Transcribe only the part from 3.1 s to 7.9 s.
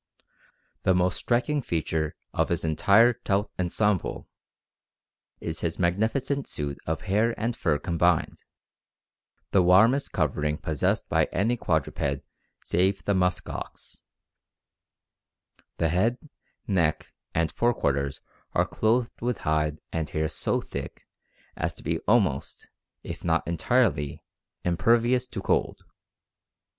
tout ensemble is his magnificent suit of hair and fur